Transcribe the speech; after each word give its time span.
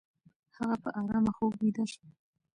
هغه 0.57 0.75
په 0.83 0.89
آرامه 0.99 1.31
خوب 1.35 1.51
ویده 1.59 1.85
شو. 1.91 2.05